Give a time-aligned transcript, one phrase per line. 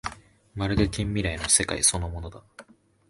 [0.55, 2.43] まるで近未来の世界そのものだ